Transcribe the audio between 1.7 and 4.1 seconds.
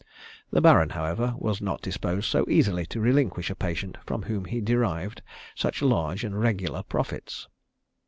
disposed so easily to relinquish a patient